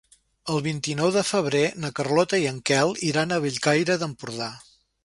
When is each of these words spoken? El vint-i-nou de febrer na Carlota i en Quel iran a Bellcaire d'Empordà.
El 0.53 0.61
vint-i-nou 0.67 1.11
de 1.17 1.23
febrer 1.33 1.61
na 1.85 1.93
Carlota 2.01 2.41
i 2.45 2.49
en 2.55 2.59
Quel 2.71 2.99
iran 3.13 3.37
a 3.37 3.41
Bellcaire 3.47 4.01
d'Empordà. 4.05 4.55